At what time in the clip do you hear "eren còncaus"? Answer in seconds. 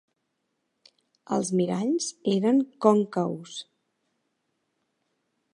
2.37-3.63